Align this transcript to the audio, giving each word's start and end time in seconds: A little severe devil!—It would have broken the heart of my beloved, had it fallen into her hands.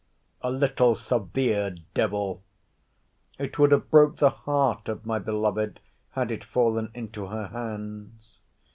A 0.41 0.49
little 0.49 0.95
severe 0.95 1.75
devil!—It 1.93 3.59
would 3.59 3.71
have 3.71 3.91
broken 3.91 4.15
the 4.15 4.29
heart 4.31 4.89
of 4.89 5.05
my 5.05 5.19
beloved, 5.19 5.79
had 6.13 6.31
it 6.31 6.43
fallen 6.43 6.89
into 6.95 7.27
her 7.27 7.49
hands. 7.49 8.39